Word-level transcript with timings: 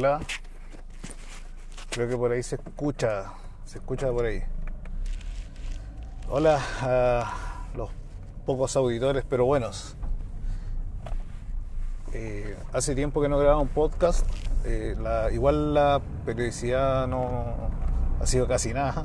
Hola. 0.00 0.20
Creo 1.90 2.08
que 2.08 2.16
por 2.16 2.30
ahí 2.30 2.40
se 2.40 2.54
escucha. 2.54 3.32
Se 3.64 3.78
escucha 3.78 4.12
por 4.12 4.26
ahí. 4.26 4.44
Hola 6.30 6.60
a 6.82 7.32
los 7.74 7.90
pocos 8.46 8.76
auditores, 8.76 9.24
pero 9.28 9.44
buenos. 9.44 9.96
Eh, 12.12 12.56
hace 12.72 12.94
tiempo 12.94 13.20
que 13.20 13.28
no 13.28 13.38
grababa 13.38 13.60
un 13.60 13.70
podcast. 13.70 14.24
Eh, 14.64 14.94
igual 15.32 15.74
la 15.74 16.00
periodicidad 16.24 17.08
no 17.08 17.56
ha 18.20 18.26
sido 18.26 18.46
casi 18.46 18.72
nada. 18.72 19.04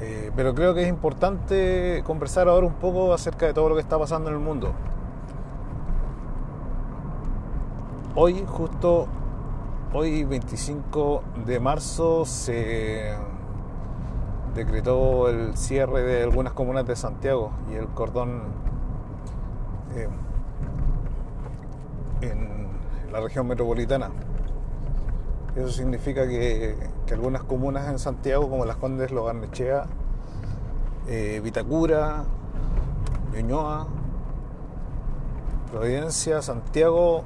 Eh, 0.00 0.30
pero 0.34 0.54
creo 0.54 0.72
que 0.72 0.84
es 0.84 0.88
importante 0.88 2.02
conversar 2.06 2.48
ahora 2.48 2.66
un 2.66 2.76
poco 2.76 3.12
acerca 3.12 3.44
de 3.44 3.52
todo 3.52 3.68
lo 3.68 3.74
que 3.74 3.82
está 3.82 3.98
pasando 3.98 4.30
en 4.30 4.36
el 4.36 4.40
mundo. 4.40 4.74
Hoy, 8.14 8.44
justo 8.46 9.06
hoy 9.94 10.24
25 10.24 11.22
de 11.46 11.58
marzo, 11.60 12.26
se 12.26 13.14
decretó 14.54 15.30
el 15.30 15.56
cierre 15.56 16.02
de 16.02 16.22
algunas 16.22 16.52
comunas 16.52 16.86
de 16.86 16.94
Santiago 16.94 17.52
y 17.70 17.76
el 17.76 17.86
cordón 17.88 18.42
eh, 19.96 20.08
en 22.20 22.68
la 23.10 23.20
región 23.20 23.46
metropolitana. 23.46 24.10
Eso 25.56 25.70
significa 25.70 26.28
que, 26.28 26.76
que, 27.06 27.14
algunas 27.14 27.44
comunas 27.44 27.88
en 27.88 27.98
Santiago, 27.98 28.50
como 28.50 28.66
las 28.66 28.76
Condes, 28.76 29.10
Logarnechea, 29.10 29.86
eh, 31.08 31.40
Vitacura, 31.42 32.24
Ñuñoa, 33.34 33.86
Providencia, 35.70 36.42
Santiago, 36.42 37.24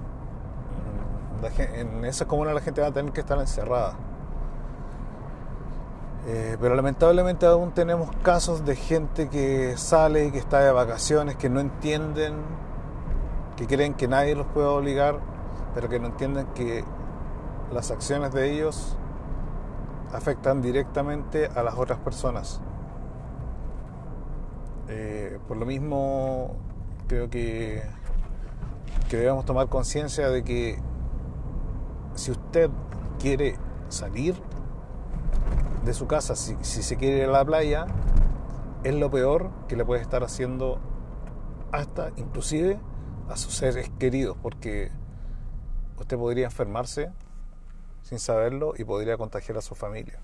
en 1.74 2.04
esas 2.04 2.26
comunas 2.26 2.54
la 2.54 2.60
gente 2.60 2.80
va 2.80 2.88
a 2.88 2.92
tener 2.92 3.12
que 3.12 3.20
estar 3.20 3.38
encerrada. 3.38 3.94
Eh, 6.28 6.56
pero 6.60 6.74
lamentablemente 6.74 7.46
aún 7.46 7.70
tenemos 7.70 8.10
casos 8.24 8.64
de 8.64 8.74
gente 8.74 9.28
que 9.28 9.76
sale, 9.76 10.32
que 10.32 10.38
está 10.38 10.58
de 10.58 10.72
vacaciones, 10.72 11.36
que 11.36 11.48
no 11.48 11.60
entienden, 11.60 12.34
que 13.56 13.68
creen 13.68 13.94
que 13.94 14.08
nadie 14.08 14.34
los 14.34 14.46
puede 14.48 14.66
obligar, 14.66 15.20
pero 15.72 15.88
que 15.88 16.00
no 16.00 16.06
entienden 16.08 16.46
que 16.48 16.84
las 17.72 17.92
acciones 17.92 18.32
de 18.32 18.52
ellos 18.52 18.96
afectan 20.12 20.62
directamente 20.62 21.46
a 21.54 21.62
las 21.62 21.76
otras 21.76 22.00
personas. 22.00 22.60
Eh, 24.88 25.38
por 25.46 25.56
lo 25.56 25.66
mismo, 25.66 26.56
creo 27.06 27.30
que, 27.30 27.82
que 29.08 29.16
debemos 29.16 29.44
tomar 29.44 29.68
conciencia 29.68 30.28
de 30.28 30.42
que 30.42 30.80
si 32.16 32.30
usted 32.32 32.70
quiere 33.18 33.56
salir 33.88 34.34
de 35.84 35.94
su 35.94 36.06
casa, 36.06 36.34
si, 36.34 36.56
se 36.62 36.96
quiere 36.96 37.18
ir 37.18 37.24
a 37.24 37.32
la 37.32 37.44
playa, 37.44 37.86
es 38.82 38.94
lo 38.94 39.10
peor 39.10 39.50
que 39.68 39.76
le 39.76 39.84
puede 39.84 40.02
estar 40.02 40.24
haciendo 40.24 40.80
hasta 41.72 42.10
inclusive 42.16 42.80
a 43.28 43.36
sus 43.36 43.54
seres 43.54 43.90
queridos, 43.98 44.36
porque 44.42 44.90
usted 45.98 46.16
podría 46.16 46.46
enfermarse 46.46 47.12
sin 48.02 48.18
saberlo 48.18 48.74
y 48.76 48.84
podría 48.84 49.16
contagiar 49.16 49.58
a 49.58 49.60
su 49.60 49.74
familia. 49.74 50.18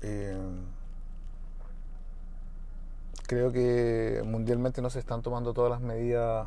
Eh, 0.00 0.36
creo 3.26 3.52
que 3.52 4.22
mundialmente 4.24 4.80
no 4.80 4.90
se 4.90 4.98
están 5.00 5.22
tomando 5.22 5.52
todas 5.52 5.70
las 5.70 5.80
medidas 5.80 6.46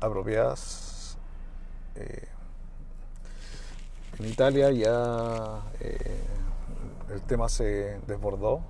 apropiadas. 0.00 1.18
Eh, 1.94 2.28
en 4.18 4.26
Italia 4.26 4.70
ya 4.70 5.60
eh, 5.80 6.20
el 7.12 7.22
tema 7.22 7.48
se 7.48 8.00
desbordó. 8.06 8.60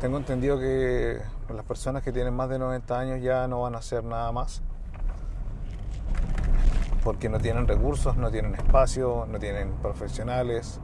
Tengo 0.00 0.18
entendido 0.18 0.58
que 0.58 1.18
las 1.48 1.64
personas 1.64 2.02
que 2.02 2.12
tienen 2.12 2.34
más 2.34 2.48
de 2.48 2.58
90 2.58 2.98
años 2.98 3.22
ya 3.22 3.46
no 3.48 3.62
van 3.62 3.74
a 3.74 3.78
hacer 3.78 4.04
nada 4.04 4.30
más. 4.32 4.62
Porque 7.02 7.28
no 7.28 7.38
tienen 7.38 7.66
recursos, 7.66 8.16
no 8.16 8.30
tienen 8.30 8.54
espacio, 8.54 9.26
no 9.30 9.38
tienen 9.38 9.72
profesionales, 9.82 10.80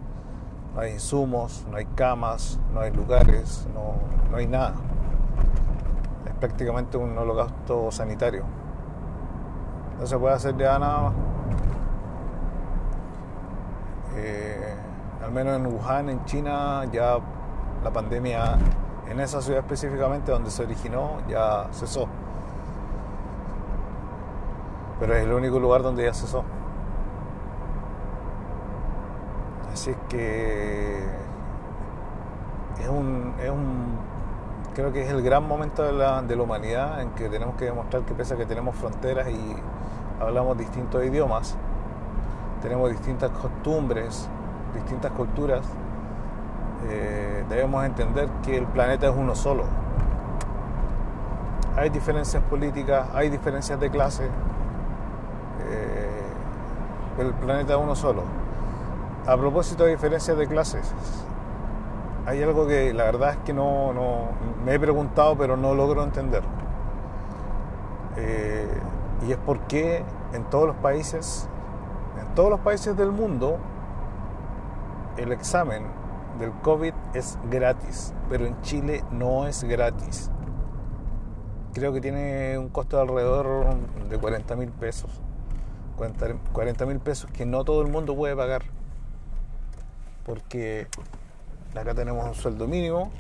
no 0.75 0.81
hay 0.81 0.93
insumos, 0.93 1.65
no 1.71 1.77
hay 1.77 1.85
camas, 1.85 2.59
no 2.73 2.81
hay 2.81 2.93
lugares, 2.93 3.69
no, 3.75 3.95
no 4.31 4.37
hay 4.37 4.47
nada. 4.47 4.75
Es 6.27 6.35
prácticamente 6.35 6.97
un 6.97 7.17
holocausto 7.17 7.91
sanitario. 7.93 8.45
No 9.99 10.07
se 10.07 10.19
puede 10.19 10.35
hacer 10.35 10.57
ya 10.57 10.79
nada 10.79 11.03
más. 11.03 11.28
Eh, 14.19 14.75
al 15.25 15.33
menos 15.33 15.57
en 15.57 15.67
Wuhan, 15.67 16.09
en 16.09 16.25
China, 16.25 16.85
ya 16.91 17.19
la 17.85 17.91
pandemia 17.93 18.59
en 19.09 19.21
esa 19.21 19.41
ciudad 19.41 19.61
específicamente 19.61 20.33
donde 20.33 20.51
se 20.51 20.63
originó 20.63 21.19
ya 21.29 21.69
cesó. 21.73 22.09
Pero 25.01 25.15
es 25.15 25.25
el 25.25 25.33
único 25.33 25.59
lugar 25.61 25.83
donde 25.83 26.05
ya 26.05 26.13
cesó. 26.13 26.45
Así 29.73 29.95
que 30.09 30.99
es 32.81 32.89
un, 32.89 33.35
es 33.41 33.51
un 33.51 33.99
creo 34.75 34.93
que 34.93 35.03
es 35.03 35.11
el 35.11 35.23
gran 35.23 35.47
momento 35.47 35.83
de 35.85 35.93
la, 35.93 36.23
de 36.23 36.37
la 36.37 36.43
humanidad 36.43 37.01
en 37.01 37.11
que 37.11 37.29
tenemos 37.29 37.55
que 37.57 37.67
demostrar 37.67 38.03
que 38.03 38.15
pese 38.15 38.35
a 38.35 38.37
que 38.37 38.47
tenemos 38.47 38.75
fronteras 38.77 39.29
y 39.29 39.57
hablamos 40.21 40.59
distintos 40.59 41.05
idiomas, 41.05 41.57
tenemos 42.61 42.91
distintas 42.91 43.31
costumbres, 43.31 44.29
distintas 44.75 45.13
culturas, 45.13 45.65
eh, 46.89 47.45
debemos 47.49 47.85
entender 47.85 48.29
que 48.45 48.57
el 48.57 48.67
planeta 48.67 49.09
es 49.09 49.15
uno 49.17 49.35
solo. 49.35 49.65
Hay 51.77 51.91
diferencias 51.91 52.43
políticas, 52.45 53.09
hay 53.15 53.31
diferencias 53.31 53.79
de 53.79 53.91
clase, 53.91 54.25
eh, 54.25 56.23
el 57.19 57.33
planeta 57.35 57.75
es 57.75 57.81
uno 57.81 57.95
solo. 57.95 58.23
A 59.27 59.37
propósito 59.37 59.85
de 59.85 59.91
diferencias 59.91 60.37
de 60.37 60.47
clases, 60.47 60.93
hay 62.27 62.43
algo 62.43 62.67
que 62.67 62.93
la 62.93 63.05
verdad 63.05 63.31
es 63.31 63.37
que 63.39 63.53
no, 63.53 63.93
me 64.65 64.75
he 64.75 64.81
preguntado 64.81 65.37
pero 65.37 65.57
no 65.57 65.75
logro 65.75 66.03
entender. 66.03 66.43
Eh, 68.17 68.69
y 69.27 69.33
es 69.33 69.39
por 69.39 69.61
qué 69.61 70.05
en 70.33 70.45
todos 70.45 70.67
los 70.67 70.77
países 70.77 71.49
todos 72.39 72.51
los 72.51 72.61
países 72.61 72.97
del 72.97 73.11
mundo 73.11 73.59
el 75.17 75.33
examen 75.33 75.83
del 76.39 76.53
COVID 76.63 76.93
es 77.13 77.37
gratis, 77.51 78.15
pero 78.31 78.47
en 78.47 78.61
Chile 78.61 79.03
no 79.11 79.49
es 79.49 79.65
gratis. 79.65 80.31
Creo 81.75 81.93
que 81.93 82.01
tiene 82.01 82.57
un 82.57 82.69
costo 82.69 82.95
de 82.95 83.03
alrededor 83.03 83.75
de 84.09 84.19
40 84.19 84.55
mil 84.55 84.69
pesos. 84.69 85.11
40 85.97 86.87
mil 86.87 87.01
pesos 87.01 87.29
que 87.33 87.45
no 87.45 87.65
todo 87.65 87.83
el 87.83 87.89
mundo 87.89 88.15
puede 88.15 88.37
pagar. 88.37 88.63
Porque 90.25 90.87
acá 91.75 91.93
tenemos 91.93 92.25
un 92.25 92.35
sueldo 92.35 92.69
mínimo 92.69 93.11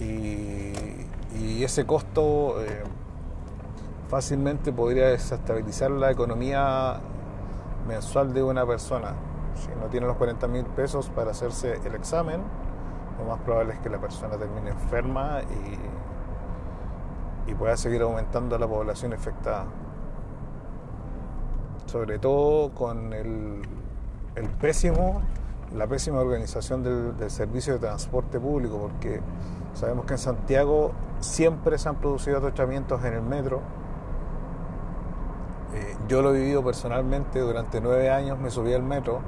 y, 0.00 1.62
ese 1.62 1.84
costo 1.84 2.64
eh, 2.64 2.84
fácilmente 4.08 4.72
podría 4.72 5.08
desestabilizar 5.08 5.90
la 5.90 6.10
economía 6.10 7.02
mensual 7.88 8.32
de 8.32 8.42
una 8.42 8.64
persona. 8.66 9.14
Si 9.54 9.68
no 9.80 9.86
tiene 9.86 10.06
los 10.06 10.16
40 10.16 10.46
mil 10.46 10.64
pesos 10.66 11.08
para 11.08 11.32
hacerse 11.32 11.80
el 11.84 11.94
examen, 11.94 12.42
lo 13.18 13.24
más 13.24 13.40
probable 13.40 13.72
es 13.74 13.80
que 13.80 13.88
la 13.88 13.98
persona 13.98 14.36
termine 14.36 14.70
enferma 14.70 15.40
y, 17.46 17.50
y 17.50 17.54
pueda 17.54 17.76
seguir 17.76 18.02
aumentando 18.02 18.56
la 18.58 18.68
población 18.68 19.12
infectada. 19.12 19.64
Sobre 21.86 22.18
todo 22.18 22.72
con 22.74 23.12
el, 23.14 23.62
el 24.38 24.48
pésimo, 24.50 25.22
la 25.74 25.86
pésima 25.86 26.20
organización 26.20 26.82
del, 26.82 27.30
servicio 27.30 27.74
de 27.74 27.78
transporte 27.80 28.38
público, 28.38 28.78
porque 28.78 29.20
sabemos 29.74 30.06
que 30.06 30.14
en 30.14 30.18
Santiago 30.18 30.92
siempre 31.20 31.78
se 31.78 31.88
han 31.88 31.96
producido 31.96 32.38
atropellamientos 32.38 33.04
en 33.04 33.14
el 33.14 33.22
metro 33.22 33.60
eh, 35.74 35.96
yo 36.08 36.22
lo 36.22 36.34
he 36.34 36.38
vivido 36.38 36.64
personalmente 36.64 37.40
durante 37.40 37.80
nueve 37.80 38.10
años, 38.10 38.38
me 38.38 38.50
subí 38.50 38.72
al 38.72 38.82
metro 38.82 39.20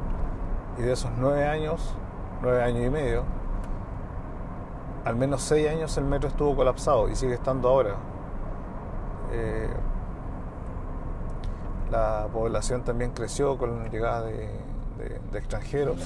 y 0.78 0.82
de 0.82 0.92
esos 0.92 1.10
nueve 1.18 1.46
años, 1.46 1.94
nueve 2.42 2.62
años 2.62 2.86
y 2.86 2.90
medio, 2.90 3.24
al 5.04 5.16
menos 5.16 5.42
seis 5.42 5.68
años 5.68 5.96
el 5.96 6.04
metro 6.04 6.28
estuvo 6.28 6.54
colapsado 6.56 7.08
y 7.08 7.16
sigue 7.16 7.34
estando 7.34 7.68
ahora. 7.68 7.96
Eh, 9.32 9.68
la 11.90 12.28
población 12.32 12.84
también 12.84 13.10
creció 13.12 13.58
con 13.58 13.84
la 13.84 13.88
llegada 13.88 14.22
de, 14.22 14.48
extranjeros. 15.34 15.98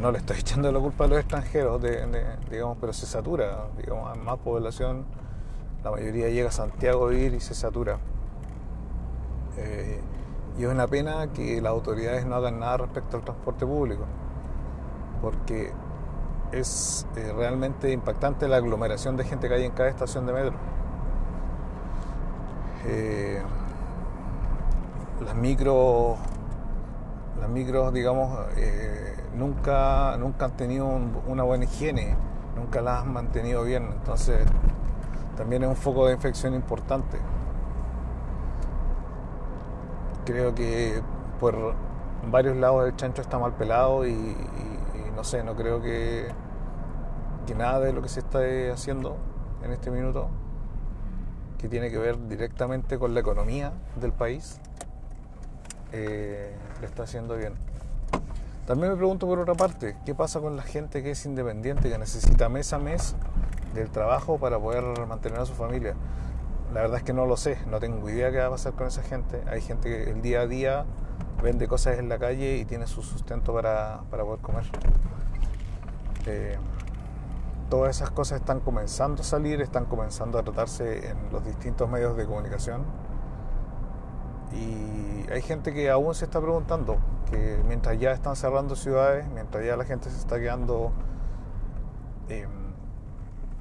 No 0.00 0.10
le 0.10 0.18
estoy 0.18 0.36
echando 0.40 0.70
la 0.72 0.80
culpa 0.80 1.04
a 1.04 1.08
los 1.08 1.18
extranjeros, 1.18 1.80
digamos, 2.50 2.78
pero 2.80 2.92
se 2.92 3.06
satura, 3.06 3.66
digamos, 3.76 4.16
más 4.18 4.38
población, 4.38 5.04
la 5.84 5.90
mayoría 5.90 6.28
llega 6.28 6.48
a 6.48 6.52
Santiago 6.52 7.06
a 7.06 7.10
vivir 7.10 7.34
y 7.34 7.40
se 7.40 7.54
satura. 7.54 7.98
Eh, 9.56 10.00
y 10.58 10.64
es 10.64 10.70
una 10.70 10.86
pena 10.86 11.28
que 11.32 11.60
las 11.60 11.70
autoridades 11.70 12.26
no 12.26 12.34
hagan 12.34 12.60
nada 12.60 12.78
respecto 12.78 13.16
al 13.16 13.24
transporte 13.24 13.64
público, 13.64 14.04
porque 15.22 15.72
es 16.52 17.06
eh, 17.16 17.32
realmente 17.36 17.92
impactante 17.92 18.48
la 18.48 18.56
aglomeración 18.56 19.16
de 19.16 19.24
gente 19.24 19.48
que 19.48 19.54
hay 19.54 19.64
en 19.64 19.72
cada 19.72 19.88
estación 19.88 20.26
de 20.26 20.32
metro. 20.32 20.52
Eh, 22.86 23.40
las 25.24 25.34
micros, 25.34 26.18
las 27.38 27.48
micros, 27.48 27.92
digamos, 27.92 28.38
eh, 28.56 29.16
nunca, 29.34 30.16
nunca 30.18 30.46
han 30.46 30.56
tenido 30.56 30.86
una 31.26 31.42
buena 31.42 31.64
higiene, 31.64 32.16
nunca 32.56 32.80
las 32.80 33.02
han 33.02 33.12
mantenido 33.12 33.62
bien, 33.64 33.88
entonces 33.92 34.46
también 35.36 35.62
es 35.62 35.68
un 35.68 35.76
foco 35.76 36.06
de 36.06 36.14
infección 36.14 36.54
importante. 36.54 37.18
Creo 40.30 40.54
que 40.54 41.02
por 41.40 41.74
varios 42.30 42.56
lados 42.56 42.86
el 42.86 42.94
chancho 42.94 43.20
está 43.20 43.36
mal 43.36 43.54
pelado 43.54 44.06
y 44.06 44.36
no 45.16 45.24
sé, 45.24 45.42
no 45.42 45.56
creo 45.56 45.82
que, 45.82 46.28
nada 47.56 47.80
de 47.80 47.92
lo 47.92 48.00
que 48.00 48.08
se 48.08 48.20
está 48.20 48.38
haciendo 48.72 49.16
en 49.64 49.72
este 49.72 49.90
minuto, 49.90 50.28
que 51.58 51.68
tiene 51.68 51.90
que 51.90 51.98
ver 51.98 52.28
directamente 52.28 52.96
con 52.96 53.12
la 53.12 53.18
economía 53.18 53.72
del 54.00 54.12
país, 54.12 54.60
eh, 55.90 56.54
le 56.80 56.86
está 56.86 57.02
haciendo 57.02 57.36
bien. 57.36 57.54
También 58.68 58.92
me 58.92 58.96
pregunto 58.96 59.26
por 59.26 59.40
otra 59.40 59.54
parte, 59.54 59.96
¿qué 60.06 60.14
pasa 60.14 60.38
con 60.38 60.56
la 60.56 60.62
gente 60.62 61.02
que 61.02 61.10
es 61.10 61.26
independiente, 61.26 61.90
que 61.90 61.98
necesita 61.98 62.48
mes 62.48 62.72
a 62.72 62.78
mes 62.78 63.16
del 63.74 63.90
trabajo 63.90 64.38
para 64.38 64.60
poder 64.60 64.84
mantener 65.08 65.40
a 65.40 65.44
su 65.44 65.54
familia? 65.54 65.96
La 66.72 66.82
verdad 66.82 66.98
es 66.98 67.02
que 67.02 67.12
no 67.12 67.26
lo 67.26 67.36
sé, 67.36 67.58
no 67.66 67.80
tengo 67.80 68.08
idea 68.08 68.30
qué 68.30 68.38
va 68.38 68.46
a 68.46 68.50
pasar 68.50 68.74
con 68.74 68.86
esa 68.86 69.02
gente. 69.02 69.42
Hay 69.48 69.60
gente 69.60 69.88
que 69.88 70.10
el 70.10 70.22
día 70.22 70.42
a 70.42 70.46
día 70.46 70.84
vende 71.42 71.66
cosas 71.66 71.98
en 71.98 72.08
la 72.08 72.18
calle 72.18 72.58
y 72.58 72.64
tiene 72.64 72.86
su 72.86 73.02
sustento 73.02 73.52
para, 73.52 74.02
para 74.10 74.24
poder 74.24 74.40
comer. 74.40 74.64
Eh, 76.26 76.56
todas 77.68 77.96
esas 77.96 78.10
cosas 78.10 78.40
están 78.40 78.60
comenzando 78.60 79.22
a 79.22 79.24
salir, 79.24 79.60
están 79.60 79.86
comenzando 79.86 80.38
a 80.38 80.44
tratarse 80.44 81.08
en 81.10 81.32
los 81.32 81.44
distintos 81.44 81.88
medios 81.90 82.16
de 82.16 82.26
comunicación. 82.26 82.84
Y 84.52 85.30
hay 85.30 85.42
gente 85.42 85.72
que 85.72 85.90
aún 85.90 86.14
se 86.14 86.24
está 86.24 86.40
preguntando 86.40 86.98
que 87.30 87.60
mientras 87.66 87.98
ya 87.98 88.12
están 88.12 88.36
cerrando 88.36 88.76
ciudades, 88.76 89.26
mientras 89.28 89.64
ya 89.64 89.76
la 89.76 89.84
gente 89.84 90.10
se 90.10 90.18
está 90.18 90.38
quedando 90.38 90.92
eh, 92.28 92.46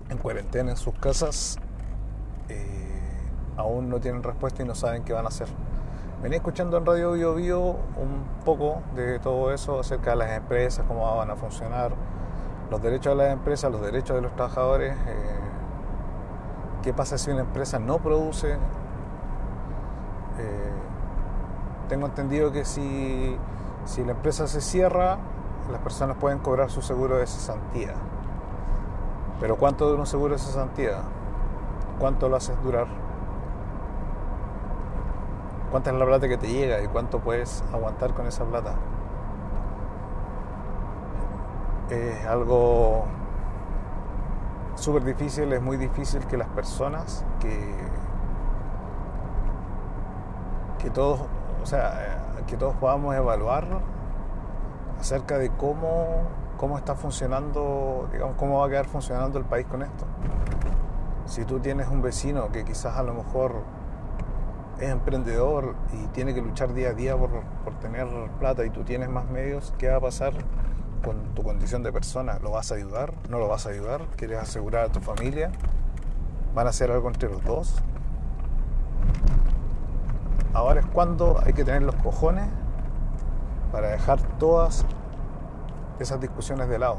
en 0.10 0.18
cuarentena 0.18 0.72
en 0.72 0.78
sus 0.78 0.96
casas, 0.96 1.58
eh, 2.50 2.99
aún 3.60 3.90
no 3.90 4.00
tienen 4.00 4.24
respuesta 4.24 4.64
y 4.64 4.66
no 4.66 4.74
saben 4.74 5.04
qué 5.04 5.14
van 5.14 5.26
a 5.26 5.28
hacer. 5.28 5.48
Venía 6.22 6.38
escuchando 6.38 6.78
en 6.78 6.86
Radio 6.86 7.12
Bio 7.12 7.36
Bio 7.36 7.62
un 7.62 8.26
poco 8.44 8.82
de 8.96 9.20
todo 9.20 9.54
eso 9.54 9.80
acerca 9.80 10.12
de 10.12 10.16
las 10.18 10.32
empresas, 10.32 10.86
cómo 10.88 11.16
van 11.16 11.30
a 11.30 11.36
funcionar, 11.36 11.92
los 12.70 12.82
derechos 12.82 13.18
de 13.18 13.24
las 13.24 13.34
empresas, 13.34 13.72
los 13.72 13.82
derechos 13.82 14.16
de 14.16 14.22
los 14.22 14.34
trabajadores. 14.36 14.94
Eh, 14.94 15.40
¿Qué 16.84 16.94
pasa 16.94 17.18
si 17.18 17.32
una 17.32 17.42
empresa 17.42 17.80
no 17.80 18.00
produce? 18.00 18.54
Eh, 18.54 18.58
tengo 21.90 22.06
entendido 22.06 22.52
que 22.52 22.66
si, 22.66 23.38
si 23.86 24.04
la 24.04 24.12
empresa 24.12 24.48
se 24.48 24.62
cierra, 24.62 25.18
las 25.72 25.82
personas 25.82 26.18
pueden 26.18 26.40
cobrar 26.40 26.70
su 26.70 26.82
seguro 26.82 27.18
de 27.18 27.28
cesantía. 27.28 27.94
Pero 29.40 29.58
¿cuánto 29.58 29.88
dura 29.88 30.02
un 30.02 30.08
seguro 30.08 30.34
de 30.34 30.40
cesantía? 30.40 31.00
¿Cuánto 31.98 32.30
lo 32.30 32.36
haces 32.36 32.62
durar? 32.62 33.09
¿Cuánta 35.71 35.92
es 35.92 35.95
la 35.98 36.06
plata 36.06 36.27
que 36.27 36.38
te 36.38 36.48
llega 36.48 36.81
y 36.81 36.88
cuánto 36.88 37.19
puedes 37.19 37.63
aguantar 37.71 38.13
con 38.13 38.25
esa 38.25 38.44
plata? 38.45 38.75
es 41.89 42.25
algo 42.25 43.06
súper 44.75 45.04
difícil, 45.04 45.51
es 45.54 45.62
muy 45.62 45.77
difícil 45.77 46.25
que 46.27 46.38
las 46.38 46.48
personas 46.50 47.25
que, 47.39 47.75
que 50.77 50.89
todos, 50.89 51.21
o 51.62 51.66
sea, 51.66 52.44
que 52.48 52.57
todos 52.57 52.75
podamos 52.75 53.16
evaluar 53.16 53.66
acerca 55.00 55.38
de 55.38 55.50
cómo, 55.50 56.24
cómo 56.57 56.77
está 56.77 56.95
funcionando, 56.95 58.07
digamos, 58.12 58.36
cómo 58.38 58.60
va 58.60 58.68
a 58.68 58.69
quedar 58.69 58.86
funcionando 58.86 59.39
el 59.39 59.45
país 59.45 59.66
con 59.66 59.81
esto. 59.81 60.06
Si 61.25 61.45
tú 61.45 61.60
tienes 61.60 61.88
un 61.88 62.01
vecino 62.01 62.50
que 62.51 62.63
quizás 62.63 62.98
a 62.98 63.04
lo 63.04 63.13
mejor 63.13 63.63
es 64.80 64.90
emprendedor 64.90 65.76
y 65.94 66.08
tiene 66.08 66.34
que 66.34 66.42
luchar 66.42 66.74
día 66.74 66.90
a 66.90 66.94
día 66.94 67.18
por, 67.18 67.30
por 67.64 67.80
tener 67.80 68.08
plata 68.40 68.66
y 68.66 68.70
tú 68.70 68.84
tienes 68.84 69.10
más 69.10 69.30
medios, 69.30 69.74
¿qué 69.78 69.90
va 69.90 69.98
a 69.98 70.02
pasar 70.02 70.34
con 71.04 71.34
tu 71.36 71.44
condición 71.44 71.84
de 71.84 71.92
persona, 71.92 72.40
¿lo 72.42 72.52
vas 72.52 72.72
a 72.72 72.76
ayudar? 72.76 73.14
¿No 73.30 73.40
lo 73.40 73.48
vas 73.48 73.66
a 73.66 73.70
ayudar? 73.70 74.02
¿Quieres 74.16 74.40
asegurar 74.40 74.86
a 74.86 74.90
tu 74.90 75.00
familia? 75.00 75.52
¿Van 76.54 76.68
a 76.68 76.72
hacer 76.72 76.92
algo 76.92 77.08
entre 77.08 77.30
los 77.30 77.44
dos? 77.44 77.81
Ahora 80.54 80.81
es 80.81 80.86
cuando 80.88 81.40
hay 81.46 81.54
que 81.54 81.64
tener 81.64 81.84
los 81.84 81.96
cojones 81.96 82.46
para 83.72 83.90
dejar 83.90 84.20
todas 84.40 84.86
esas 86.00 86.20
discusiones 86.20 86.68
de 86.70 86.80
lado. 86.80 86.98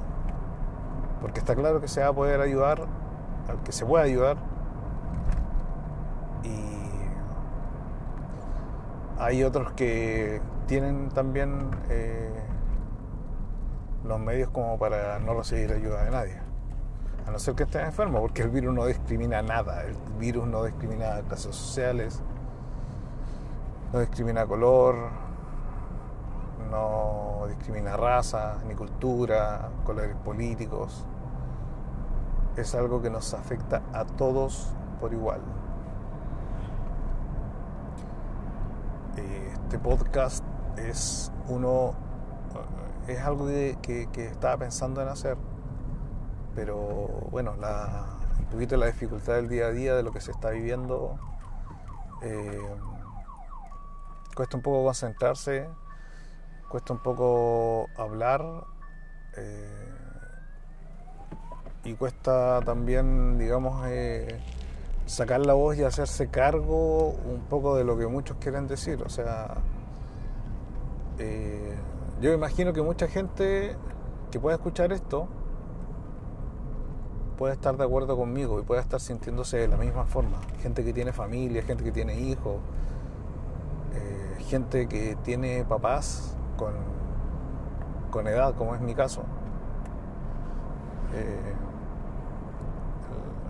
Porque 1.21 1.41
está 1.41 1.55
claro 1.55 1.81
que 1.81 1.88
se 1.88 2.00
va 2.00 2.09
a 2.09 2.12
poder 2.12 2.41
ayudar 2.41 2.87
al 3.49 3.62
que 3.62 3.73
se 3.73 3.85
pueda 3.85 4.05
ayudar. 4.05 4.37
Y 6.44 6.55
hay 9.20 9.44
otros 9.44 9.72
que 9.72 10.40
tienen 10.67 11.11
también 11.11 11.70
eh, 11.90 12.32
los 14.02 14.19
medios 14.19 14.49
como 14.49 14.78
para 14.78 15.19
no 15.19 15.34
recibir 15.34 15.70
ayuda 15.72 16.05
de 16.05 16.11
nadie. 16.11 16.38
A 17.26 17.31
no 17.31 17.38
ser 17.38 17.55
que 17.55 17.64
estés 17.64 17.84
enfermo, 17.84 18.20
porque 18.20 18.43
el 18.43 18.49
virus 18.49 18.75
no 18.75 18.87
discrimina 18.87 19.43
nada. 19.43 19.84
El 19.84 19.94
virus 20.19 20.46
no 20.46 20.64
discrimina 20.64 21.20
clases 21.28 21.55
sociales, 21.55 22.22
no 23.93 24.00
discrimina 24.00 24.46
color, 24.46 24.96
no 26.70 27.44
discrimina 27.46 27.99
raza, 27.99 28.56
ni 28.67 28.75
cultura, 28.75 29.69
colores 29.84 30.17
políticos. 30.25 31.05
Es 32.56 32.75
algo 32.75 33.02
que 33.02 33.11
nos 33.11 33.34
afecta 33.34 33.82
a 33.93 34.06
todos 34.06 34.72
por 34.99 35.12
igual. 35.12 35.40
Este 39.17 39.79
podcast 39.79 40.44
es 40.76 41.32
uno 41.48 41.94
es 43.08 43.19
algo 43.20 43.46
que, 43.46 44.08
estaba 44.17 44.58
pensando 44.58 45.02
en 45.02 45.08
hacer, 45.08 45.36
pero 46.55 46.76
bueno, 47.31 47.56
la, 47.56 48.06
un 48.38 48.46
poquito 48.46 48.76
la 48.76 48.86
dificultad 48.86 49.34
del 49.34 49.48
día 49.48 49.67
a 49.67 49.70
día 49.70 49.94
de 49.94 50.02
lo 50.02 50.12
que 50.12 50.20
se 50.20 50.31
está 50.31 50.50
viviendo, 50.50 51.19
eh, 52.22 52.60
cuesta 54.34 54.56
un 54.56 54.62
poco 54.62 54.84
concentrarse, 54.84 55.69
cuesta 56.69 56.93
un 56.93 57.02
poco 57.02 57.88
hablar 57.96 58.44
eh, 59.36 59.94
y 61.84 61.94
cuesta 61.94 62.60
también, 62.64 63.38
digamos, 63.38 63.86
eh, 63.88 64.40
sacar 65.10 65.44
la 65.44 65.55
voz 65.55 65.76
y 65.76 65.82
hacerse 65.82 66.29
cargo 66.29 67.08
un 67.08 67.40
poco 67.48 67.74
de 67.74 67.82
lo 67.82 67.98
que 67.98 68.06
muchos 68.06 68.36
quieren 68.36 68.69
decir, 68.69 69.02
o 69.02 69.08
sea, 69.08 69.56
yo 72.20 72.32
imagino 72.32 72.72
que 72.72 72.81
mucha 72.81 73.08
gente 73.08 73.74
que 74.31 74.38
pueda 74.38 74.56
escuchar 74.56 74.93
esto 74.93 75.26
puede 77.36 77.55
estar 77.55 77.76
de 77.76 77.84
acuerdo 77.84 78.17
conmigo 78.17 78.60
y 78.60 78.62
puede 78.62 78.82
estar 78.82 79.00
sintiéndose 79.00 79.56
de 79.56 79.69
la 79.69 79.79
misma 79.79 80.05
forma. 80.05 80.38
Gente 80.62 80.84
que 80.84 80.93
tiene 80.93 81.12
familia, 81.12 81.62
gente 81.62 81.82
que 81.82 81.90
tiene 81.90 82.20
hijos, 82.20 82.58
eh, 83.94 84.43
gente 84.44 84.86
que 84.86 85.17
tiene 85.24 85.64
papás 85.64 86.36
con, 86.56 86.74
con, 88.10 88.29
edad, 88.29 88.55
como 88.55 88.74
es 88.74 88.81
mi 88.81 88.94
caso. 88.94 89.22
Eh, 91.14 91.55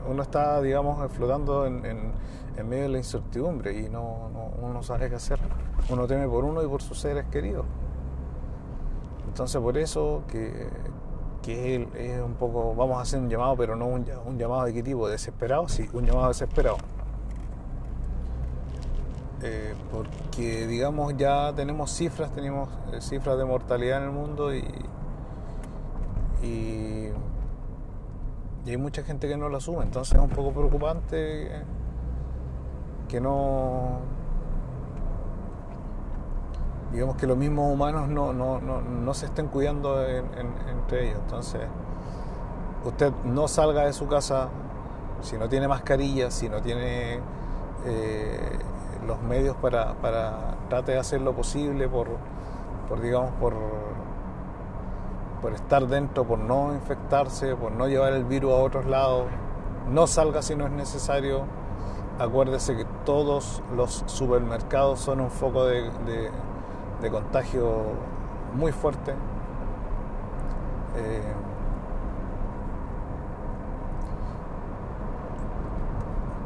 uno 0.09 0.23
está, 0.23 0.61
digamos, 0.61 1.11
flotando 1.13 1.67
en, 1.67 1.85
en, 1.85 2.69
medio 2.69 2.83
de 2.85 2.89
la 2.91 2.99
incertidumbre 2.99 3.79
y 3.79 3.89
no, 3.89 4.29
no, 4.33 4.51
uno 4.61 4.75
no 4.75 4.83
sabe 4.83 5.09
qué 5.09 5.17
hacer. 5.17 5.39
Uno 5.89 6.07
teme 6.07 6.29
por 6.29 6.45
uno 6.45 6.63
y 6.63 6.69
por 6.69 6.83
sus 6.83 6.99
seres 6.99 7.25
queridos. 7.31 7.65
Entonces 9.31 9.61
por 9.61 9.79
eso 9.79 10.25
que, 10.29 10.69
es 11.47 12.21
un 12.21 12.35
poco, 12.35 12.75
vamos 12.75 12.99
a 12.99 13.03
hacer 13.03 13.21
un 13.21 13.29
llamado, 13.29 13.57
pero 13.57 13.77
no 13.77 13.87
un, 13.87 14.39
llamado 14.39 14.65
de 14.65 14.75
qué 14.75 14.83
tipo, 14.83 15.09
desesperado, 15.09 15.69
sí, 15.69 15.89
un 15.93 16.05
llamado 16.05 16.29
desesperado. 16.29 16.79
Eh, 19.43 19.75
porque 19.91 20.67
digamos 20.67 21.17
ya 21.17 21.53
tenemos 21.55 21.93
cifras, 21.93 22.31
tenemos 22.33 22.69
eh, 22.93 23.01
cifras 23.01 23.39
de 23.39 23.45
mortalidad 23.45 23.99
en 23.99 24.05
el 24.05 24.11
mundo 24.11 24.53
y, 24.55 24.65
hay 28.67 28.77
mucha 28.77 29.03
gente 29.03 29.29
que 29.29 29.37
no 29.37 29.49
lo 29.49 29.57
asume, 29.57 29.85
entonces 29.85 30.15
es 30.15 30.21
un 30.21 30.29
poco 30.31 30.53
preocupante 30.53 31.51
que 33.09 33.21
no 33.21 34.01
digamos 36.93 37.17
que 37.17 37.27
los 37.27 37.37
mismos 37.37 37.73
humanos 37.73 38.09
no, 38.09 38.33
no, 38.33 38.61
no, 38.61 38.81
no 38.81 39.15
se 39.15 39.27
estén 39.27 39.47
cuidando 39.47 40.05
entre 40.05 41.09
ellos. 41.09 41.21
Entonces, 41.21 41.61
usted 42.85 43.13
no 43.25 43.49
salga 43.49 43.85
de 43.85 43.93
su 43.93 44.09
casa 44.09 44.49
si 45.23 45.37
no 45.37 45.49
tiene 45.49 45.69
mascarilla, 45.69 46.31
si 46.31 46.49
no 46.49 46.61
tiene 46.61 47.21
eh, 47.87 48.59
los 49.07 49.21
medios 49.23 49.57
para, 49.57 49.95
para 49.95 50.57
trate 50.69 50.93
de 50.93 50.99
hacer 50.99 51.21
lo 51.21 51.35
posible 51.35 51.89
por, 51.89 52.09
por 52.89 53.01
digamos, 53.01 53.31
por, 53.41 53.55
por 55.41 55.53
estar 55.55 55.87
dentro, 55.87 56.25
por 56.25 56.39
no 56.39 56.75
infectarse, 56.75 57.57
por 57.57 57.73
no 57.73 57.89
llevar 57.89 58.13
el 58.13 58.25
virus 58.25 58.53
a 58.53 58.57
otros 58.57 58.87
lados. 58.87 59.27
No 59.89 60.07
salga 60.07 60.43
si 60.43 60.55
no 60.55 60.67
es 60.67 60.73
necesario. 60.73 61.45
Acuérdese 62.19 62.77
que 62.77 62.85
todos 63.05 63.63
los 63.75 64.05
supermercados 64.07 65.01
son 65.01 65.21
un 65.21 65.31
foco 65.31 65.65
de, 65.65 65.91
contagio 67.11 67.83
muy 68.55 68.73
fuerte. 68.73 69.13
Eh, 70.97 71.33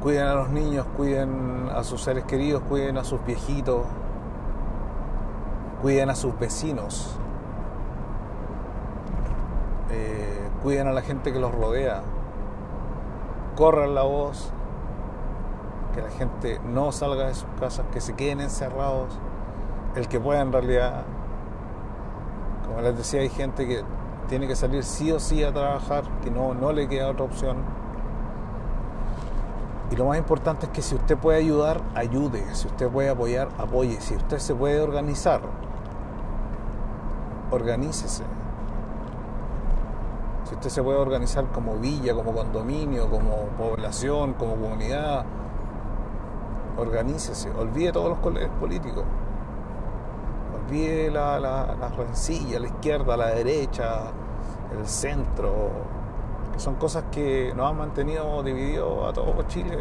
cuiden 0.00 0.26
a 0.26 0.34
los 0.34 0.50
niños, 0.50 0.86
cuiden 0.96 1.68
a 1.74 1.82
sus 1.82 2.02
seres 2.02 2.24
queridos, 2.24 2.62
cuiden 2.68 2.98
a 2.98 3.04
sus 3.04 3.24
viejitos, 3.24 3.86
cuiden 5.82 6.10
a 6.10 6.14
sus 6.14 6.38
vecinos, 6.38 7.18
eh, 9.94 10.48
cuiden 10.62 10.86
a 10.88 10.92
la 10.92 11.02
gente 11.02 11.32
que 11.32 11.38
los 11.38 11.54
rodea, 11.54 12.02
corran 13.56 13.94
la 13.94 14.02
voz, 14.02 14.50
que 15.94 16.02
la 16.02 16.10
gente 16.10 16.60
no 16.66 16.92
salga 16.92 17.26
de 17.26 17.34
sus 17.34 17.48
casas, 17.60 17.86
que 17.92 18.00
se 18.00 18.14
queden 18.14 18.40
encerrados, 18.40 19.18
el 19.94 20.08
que 20.08 20.18
pueda 20.18 20.40
en 20.40 20.52
realidad. 20.52 21.04
Como 22.66 22.80
les 22.80 22.96
decía, 22.96 23.20
hay 23.20 23.28
gente 23.28 23.66
que 23.66 23.82
tiene 24.28 24.48
que 24.48 24.56
salir 24.56 24.82
sí 24.84 25.12
o 25.12 25.20
sí 25.20 25.44
a 25.44 25.52
trabajar, 25.52 26.04
que 26.22 26.30
no, 26.30 26.54
no 26.54 26.72
le 26.72 26.88
queda 26.88 27.10
otra 27.10 27.24
opción 27.24 27.58
y 29.94 29.96
lo 29.96 30.06
más 30.06 30.18
importante 30.18 30.66
es 30.66 30.72
que 30.72 30.82
si 30.82 30.94
usted 30.94 31.16
puede 31.16 31.38
ayudar, 31.38 31.80
ayude. 31.94 32.42
Si 32.54 32.66
usted 32.66 32.88
puede 32.88 33.10
apoyar, 33.10 33.48
apoye. 33.58 34.00
Si 34.00 34.16
usted 34.16 34.38
se 34.38 34.54
puede 34.54 34.80
organizar, 34.80 35.40
organícese. 37.50 38.24
Si 40.44 40.54
usted 40.54 40.70
se 40.70 40.82
puede 40.82 40.98
organizar 40.98 41.46
como 41.46 41.76
villa, 41.76 42.14
como 42.14 42.32
condominio, 42.32 43.08
como 43.08 43.46
población, 43.56 44.34
como 44.34 44.56
comunidad, 44.56 45.24
organícese. 46.76 47.50
Olvide 47.50 47.92
todos 47.92 48.10
los 48.10 48.18
colores 48.18 48.50
políticos. 48.60 49.04
Olvide 50.54 51.10
la, 51.10 51.40
la, 51.40 51.74
la 51.74 51.88
rencilla, 51.88 52.60
la 52.60 52.66
izquierda, 52.66 53.16
la 53.16 53.28
derecha, 53.28 54.10
el 54.78 54.86
centro, 54.86 55.70
son 56.56 56.76
cosas 56.76 57.04
que 57.10 57.52
nos 57.56 57.70
han 57.70 57.78
mantenido 57.78 58.42
divididos 58.42 59.08
a 59.08 59.12
todo 59.12 59.42
Chile 59.48 59.76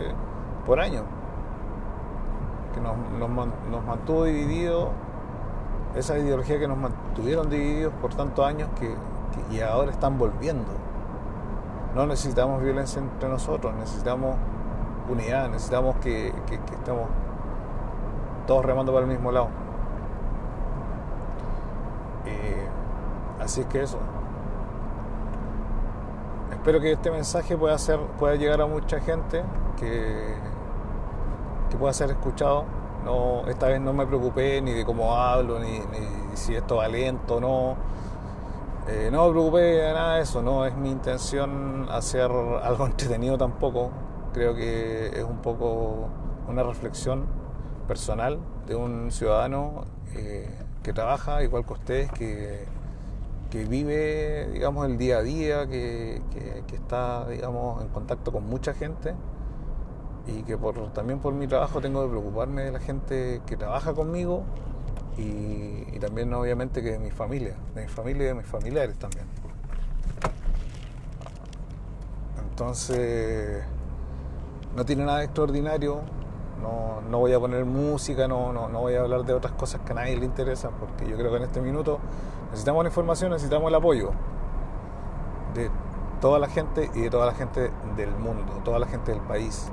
por 0.66 0.80
años, 0.80 1.04
que 2.74 2.82
nos, 2.82 2.96
nos, 3.20 3.86
mantuvo 3.86 4.26
divididos, 4.26 4.90
esa 5.96 6.18
ideología 6.18 6.60
que 6.60 6.68
nos 6.68 6.78
mantuvieron 6.78 7.50
divididos 7.50 7.94
por 8.02 8.14
tantos 8.16 8.46
años 8.46 8.70
que, 8.80 8.96
y 9.52 9.62
ahora 9.62 9.92
están 9.92 10.18
volviendo. 10.18 10.72
No 11.96 12.08
necesitamos 12.08 12.62
violencia 12.62 13.02
entre 13.02 13.30
nosotros, 13.30 13.74
necesitamos 13.76 14.36
unidad, 15.10 15.50
necesitamos 15.50 15.96
que, 15.98 16.34
que, 16.48 16.56
estemos 16.56 17.08
todos 18.48 18.66
remando 18.66 18.92
para 18.92 19.06
el 19.06 19.12
mismo 19.12 19.32
lado. 19.32 19.50
Eh, 22.26 22.68
así 23.40 23.62
es 23.62 23.68
que 23.68 23.84
eso, 23.84 24.00
espero 26.64 26.80
que 26.80 26.94
este 26.94 27.12
mensaje 27.12 27.58
pueda, 27.58 27.78
ser, 27.78 28.00
pueda 28.18 28.36
llegar 28.36 28.62
a 28.62 28.66
mucha 28.66 29.02
gente, 29.02 29.44
que, 29.78 30.34
que 31.70 31.76
pueda 31.76 31.92
ser 31.92 32.10
escuchado. 32.10 32.64
No, 33.04 33.46
esta 33.50 33.68
vez 33.68 33.82
no 33.82 33.92
me 33.92 34.06
preocupé 34.06 34.62
ni 34.62 34.72
de 34.72 34.86
cómo 34.86 35.14
hablo, 35.14 35.60
ni, 35.60 35.82
si 36.36 36.56
esto 36.56 36.78
va 36.78 36.88
lento 36.88 37.36
o 37.36 37.40
no. 37.42 37.76
Eh, 38.88 39.10
no 39.12 39.26
me 39.26 39.32
preocupé 39.32 39.62
de 39.62 39.94
nada 39.94 40.16
de 40.18 40.24
eso, 40.24 40.42
no 40.42 40.66
es 40.66 40.76
mi 40.76 40.92
intención 40.92 41.88
hacer 41.90 42.30
algo 42.64 42.86
entretenido 42.86 43.38
tampoco. 43.38 43.92
Creo 44.34 44.56
que 44.56 45.08
es 45.08 45.24
un 45.24 45.42
poco 45.42 46.10
una 46.48 46.64
reflexión 46.64 47.26
personal 47.88 48.40
de 48.68 48.76
un 48.76 49.12
ciudadano 49.12 49.86
eh, 50.16 50.50
que 50.82 50.94
trabaja 50.94 51.44
igual 51.44 51.66
que 51.66 51.74
ustedes, 51.74 52.12
que 52.12 52.66
que 53.54 53.66
vive, 53.66 54.48
digamos, 54.52 54.88
el 54.88 54.98
día 54.98 55.20
a 55.20 55.22
día, 55.22 55.68
que, 55.68 56.24
está, 56.74 57.30
digamos, 57.30 57.84
en 57.84 57.90
contacto 57.90 58.32
con 58.32 58.50
mucha 58.50 58.74
gente 58.74 59.14
y 60.26 60.42
que 60.42 60.58
por, 60.58 60.92
también 60.92 61.20
por 61.20 61.36
mi 61.36 61.46
trabajo 61.46 61.80
tengo 61.80 62.02
que 62.02 62.10
preocuparme 62.10 62.64
de 62.64 62.72
la 62.72 62.80
gente 62.80 63.44
que 63.46 63.56
trabaja 63.56 63.94
conmigo 63.94 64.42
y, 65.18 66.00
también 66.00 66.34
obviamente 66.34 66.82
que 66.82 66.92
de 66.92 67.00
mi 67.00 67.12
familia, 67.12 67.56
de 67.76 67.84
mi 67.84 67.88
familia 67.88 68.24
y 68.24 68.28
de 68.28 68.34
mis 68.34 68.46
familiares 68.46 68.98
también. 68.98 69.26
Entonces, 72.50 73.64
no 74.76 74.86
tiene 74.86 75.06
nada 75.06 75.24
extraordinario, 75.24 76.02
no, 76.62 77.02
no, 77.10 77.20
voy 77.20 77.34
a 77.34 77.40
poner 77.40 77.64
música, 77.64 78.28
no, 78.28 78.52
no, 78.52 78.68
no 78.68 78.82
voy 78.82 78.96
a 78.96 79.02
hablar 79.02 79.24
de 79.24 79.34
otras 79.34 79.54
cosas 79.54 79.82
que 79.82 79.94
a 79.94 79.96
nadie 79.96 80.18
le 80.18 80.26
interesan, 80.26 80.72
porque 80.80 81.10
yo 81.10 81.16
creo 81.16 81.32
que 81.32 81.38
en 81.38 81.44
este 81.44 81.62
minuto 81.62 82.00
Necesitamos 82.54 82.84
la 82.84 82.90
información, 82.90 83.32
necesitamos 83.32 83.68
el 83.70 83.74
apoyo 83.74 84.12
de 85.56 85.72
toda 86.22 86.38
la 86.38 86.48
gente 86.48 86.92
y 86.94 87.02
de 87.02 87.10
toda 87.10 87.26
la 87.26 87.34
gente 87.34 87.72
del 87.96 88.12
mundo, 88.12 88.62
toda 88.64 88.78
la 88.78 88.86
gente 88.86 89.12
del 89.12 89.22
país. 89.22 89.72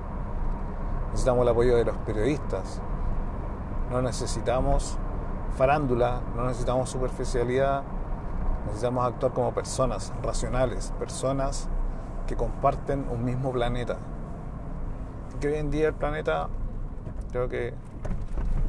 Necesitamos 1.11 1.42
el 1.42 1.49
apoyo 1.50 1.76
de 1.76 1.85
los 1.85 1.97
periodistas. 1.99 2.80
No 3.90 4.00
necesitamos 4.00 4.97
farándula, 5.57 6.21
no 6.37 6.47
necesitamos 6.47 6.90
superficialidad, 6.90 7.83
necesitamos 8.66 9.07
actuar 9.07 9.33
como 9.33 9.52
personas 9.52 10.12
racionales, 10.23 10.92
personas 10.99 11.69
que 12.26 12.37
comparten 12.37 13.07
un 13.11 13.25
mismo 13.25 13.50
planeta. 13.52 13.97
Que 15.40 15.49
hoy 15.49 15.54
en 15.54 15.71
día 15.71 15.88
el 15.88 15.95
planeta 15.95 16.49
creo 17.33 17.49
que 17.49 17.75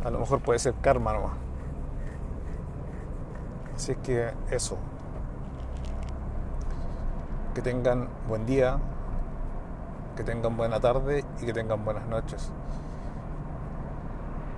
a 0.04 0.10
lo 0.10 0.20
mejor 0.20 0.42
puede 0.42 0.60
ser 0.60 0.74
karma 0.82 1.14
nomás. 1.14 1.34
Así 3.76 3.92
es 3.92 3.98
que 4.00 4.32
eso. 4.50 4.78
Que 7.54 7.62
tengan 7.62 8.08
buen 8.28 8.46
día, 8.46 8.78
que 10.16 10.24
tengan 10.24 10.56
buena 10.58 10.80
tarde 10.80 11.26
y 11.42 11.46
que 11.46 11.54
tengan 11.54 11.84
buenas 11.84 12.08
noches. 12.08 12.52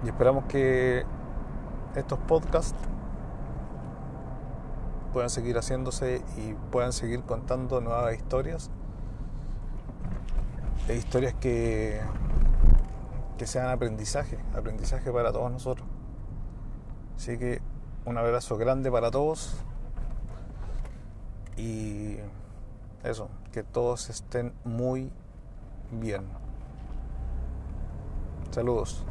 Y 0.03 0.10
esperamos 0.10 0.46
que 0.46 1.06
estos 1.95 2.19
podcasts 2.19 2.77
puedan 5.13 5.29
seguir 5.29 5.57
haciéndose 5.57 6.23
y 6.38 6.53
puedan 6.71 6.91
seguir 6.91 7.21
contando 7.23 7.81
nuevas 7.81 8.15
historias. 8.15 8.71
E 10.88 10.95
historias 10.95 11.33
que, 11.35 12.01
que 13.38 13.47
sean 13.47 13.69
aprendizaje, 13.69 14.38
aprendizaje 14.55 15.12
para 15.12 15.31
todos 15.31 15.51
nosotros. 15.51 15.88
Así 17.15 17.38
que 17.38 17.62
un 18.05 18.17
abrazo 18.17 18.57
grande 18.57 18.91
para 18.91 19.12
todos 19.12 19.55
y 21.55 22.17
eso, 23.03 23.29
que 23.51 23.63
todos 23.63 24.09
estén 24.09 24.53
muy 24.63 25.12
bien. 25.91 26.23
Saludos. 28.51 29.05